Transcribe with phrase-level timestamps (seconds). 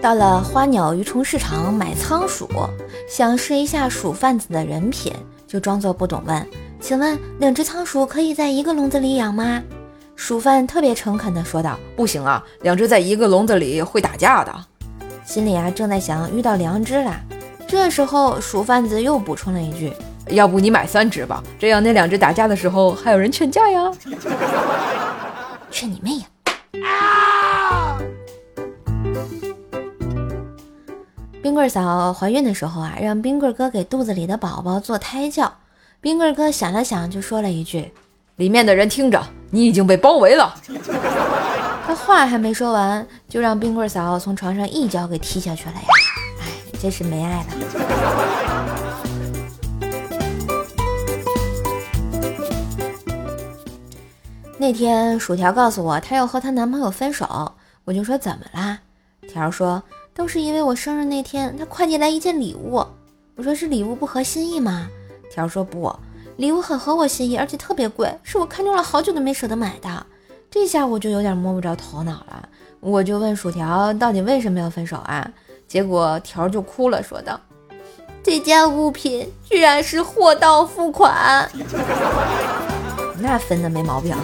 [0.00, 2.48] 到了花鸟鱼虫市场买仓鼠，
[3.06, 5.12] 想试一下鼠贩子的人品，
[5.46, 6.46] 就装作不懂问
[6.80, 9.62] ：“请问两只仓鼠可以在一个笼子里养吗？”
[10.16, 14.54] 鼠贩特别诚恳地说道：“不行啊，两只在一个笼子里会打架的。”
[15.22, 17.14] 心里啊正在想遇到良知了，
[17.68, 19.92] 这时候鼠贩子又补充了一句
[20.32, 23.92] ：“要不你买三只吧，这样那两只打架的时候还有人劝架呀。
[25.70, 26.24] ”劝你妹呀！
[26.88, 27.29] 啊！
[31.42, 35.50] 冰棍嫂怀孕的时候啊，让冰棍哥给肚子里的宝宝做胎教。
[35.98, 37.94] 冰棍哥想了想，就说了一句
[38.36, 40.54] ：“里面的人听着，你已经被包围了。”
[41.86, 45.80] 他话还没说完，就让冰棍嫂从床上一脚给踢下去了呀！
[46.40, 46.44] 哎，
[46.78, 47.46] 真是没爱了。
[54.58, 57.54] 那天薯条告诉我，她要和她男朋友分手，
[57.84, 58.80] 我就说怎么啦？
[59.26, 59.82] 条说。
[60.14, 62.84] 都是因为我生日那天，他快递来一件礼物。
[63.36, 64.88] 我说是礼物不合心意吗？
[65.30, 65.94] 条说不，
[66.36, 70.06] 礼物很合我心意，而且特别贵，是我看中了好久都没舍得买的。
[70.50, 72.48] 这下我就有点摸不着头脑了。
[72.80, 75.30] 我就问薯条到底为什么要分手啊？
[75.68, 77.40] 结果条就哭了，说道
[78.24, 81.48] ：“这件物品居然是货到付款。”
[83.22, 84.16] 那分的没毛病。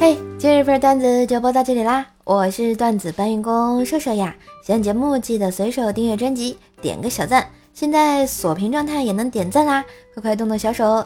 [0.00, 2.06] 嘿， 今日份段子就播到这里啦。
[2.22, 7.44] 我是段子搬运工瘦瘦呀，喜欢节目记得随手订阅专辑，点个小赞。
[7.74, 11.04] 现在锁屏状态也能点赞啦，快快动动小手。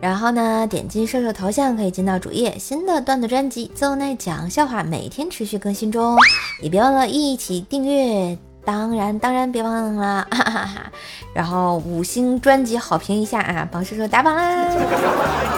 [0.00, 6.16] 然后呢，点击瘦瘦头像可以进到主页，新的段子专辑《奏奈讲笑话》每天持续更新中，
[6.62, 8.38] 也别忘了一起订阅。
[8.64, 10.92] 当然，当然别忘了，哈哈哈。
[11.34, 15.57] 然后五星专辑好评一下啊，帮瘦瘦打榜啦！